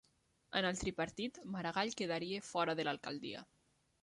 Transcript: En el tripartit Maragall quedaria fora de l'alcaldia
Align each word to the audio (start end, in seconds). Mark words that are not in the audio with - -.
En 0.61 0.67
el 0.69 0.79
tripartit 0.79 1.37
Maragall 1.57 1.93
quedaria 2.01 2.41
fora 2.49 2.77
de 2.81 2.89
l'alcaldia 2.89 3.45